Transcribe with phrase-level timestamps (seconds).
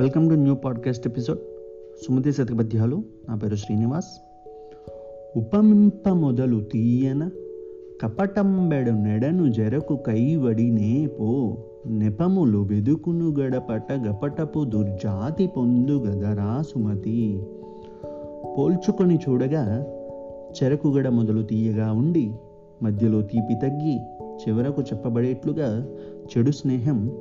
[0.00, 1.38] Welcome to new podcast episode
[2.06, 3.04] Sumati శతకపద్యాలు.
[3.28, 4.22] నా పేరు శ్రీనివాస్.
[5.36, 7.30] ఉపమింప మొదలు తీయన
[8.02, 11.58] కపటంబెడు నెడను జరకు కైవడినే పో.
[11.86, 17.42] నెపములు వెదుకును గడపట గపటపు దుర్జాతి పొందు గదరా సుమతి.
[18.58, 19.86] పోల్చుకొని చూడగా
[20.62, 22.32] చెరకుగడ మొదలు తీయగా ఉండి
[22.82, 25.86] మధ్యలో తీపి తగ్గి చివరకు చెప్పబడేట్లుగా
[26.26, 27.12] చెడు స్నేహం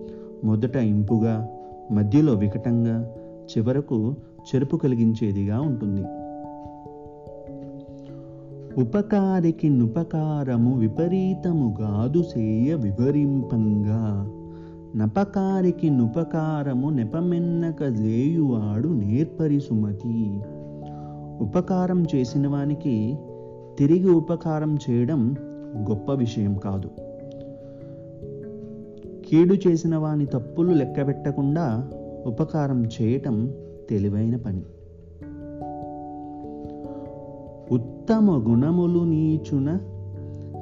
[0.43, 1.54] మొదట ఇంపుగా
[1.91, 3.11] మధ్యలో వికటంగా
[3.45, 6.01] చివరకు చెరుపు కలిగించేదిగా ఉంటుంది.
[8.81, 14.31] ఉపకారికి నుపకారము విపరీతము గాదు సేయ వివరింపంగా.
[14.95, 20.41] నపకారికి నుపకారము నెపమెన్నక జేయువాడు నేర్పరి సుమతి
[21.41, 23.17] ఉపకారం చేసిన వానికి
[23.79, 25.35] తిరిగి ఉపకారం చేయడం
[25.89, 26.89] గొప్ప విషయం కాదు.
[29.27, 31.91] కీడు చేసిన వాని తప్పులు లెక్కబెట్టకుండా
[32.25, 33.53] ఉపకారం చేయటం
[33.89, 34.61] తెలివైన పని.
[37.71, 39.77] ఉత్తమ గుణములు నీచున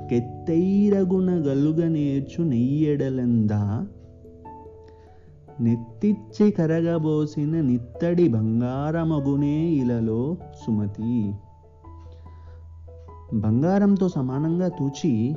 [0.10, 3.88] కెత్తైరగుణ గలుగ నేర్చు నెయ్యెడలందా?
[5.62, 11.34] నెత్తిచ్చి కరగబోసిన నిత్తడి బంగారమగునే ఇలలో సుమతి.
[13.34, 15.36] బంగారంతో సమానంగా తూచి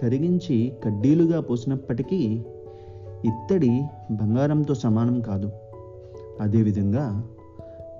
[0.00, 2.44] కరిగించి కడ్డీలుగా పోసినప్పటికీ
[3.24, 5.50] ఇత్తడి బంగారంతో సమానం కాదు.
[6.40, 7.24] అదేవిధంగా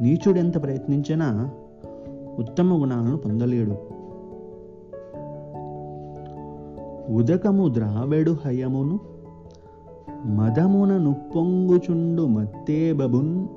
[0.00, 1.50] నీచుడెంత ప్రయత్నించినా
[2.38, 3.96] ఉత్తమ గుణాలను పొందలేడు.
[7.12, 9.00] ఉదకము ద్రావెడు హయమును
[10.26, 13.48] మదమున నుప్పొంగుచుండు మత్తేబబున్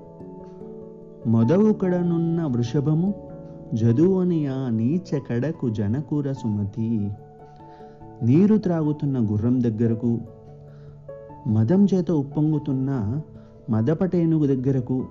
[1.28, 3.14] మొదవు కడనున్న వృషభము
[3.74, 7.12] జదువని ఆ నీచ కడకు జనకుర సుమతి.
[8.24, 10.20] నీరు త్రాగుతున్న గుర్రం దగ్గరకు
[11.48, 13.22] మదం చేత ఉప్పొంగుతున్న
[13.70, 15.06] మదపటేనుగు దగ్గరకు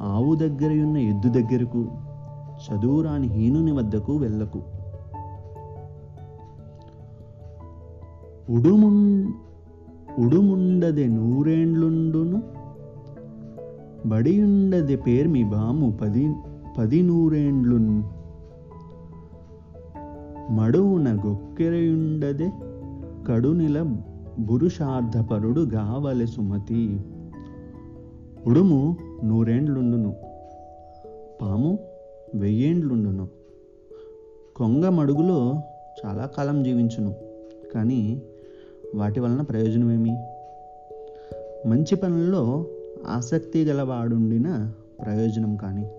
[0.00, 1.88] ఆవు దగ్గరయున్న ఎద్దు దగ్గరకు
[2.66, 4.58] చదువురాని హీనుని వద్దకు వెళ్ళకు.
[8.52, 8.88] ఉడుము
[10.18, 12.42] ఉడుముండది నూరేండ్లుండును
[14.06, 16.34] బడియుండది పేర్మి బాము పది
[16.78, 18.02] పది నూరేండ్లున్
[20.50, 22.50] మడువున గొక్కెరయుండదే.
[23.28, 23.96] కడునిల
[24.50, 27.00] పురుషార్థపరుడు గావలె సుమతి.
[28.46, 30.16] ఉడుము నూరేండ్లుండును.
[31.42, 31.78] పాము
[32.34, 33.28] వెయ్యేండ్లుండును.
[34.56, 35.60] కొంగ మడుగులో
[36.06, 37.14] చాలా కాలం జీవించును.
[37.74, 38.22] కానీ
[38.94, 40.10] వాటి వలన ప్రయోజనమేమి?
[41.68, 42.66] మంచి పనుల్లో
[43.06, 44.72] ఆసక్తి గలవాడుండిన
[45.04, 45.90] ప్రయోజనం కానీ.